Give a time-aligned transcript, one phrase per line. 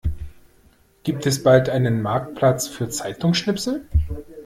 [1.03, 3.85] Gibt es bald einen Marktplatz für Zeitungsschnipsel?